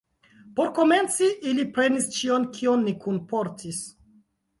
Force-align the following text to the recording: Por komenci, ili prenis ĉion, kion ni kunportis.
Por 0.59 0.69
komenci, 0.77 1.27
ili 1.51 1.65
prenis 1.75 2.07
ĉion, 2.15 2.47
kion 2.55 2.87
ni 2.87 2.95
kunportis. 3.05 3.83